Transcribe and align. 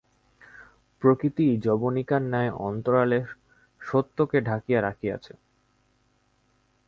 প্রকৃতিই 1.01 1.53
যবনিকার 1.57 2.21
ন্যায় 2.21 2.51
অন্তরালে 2.59 3.19
সত্যকে 3.81 4.37
ঢাকিয়া 4.41 4.79
রাখিয়াছে। 4.81 5.33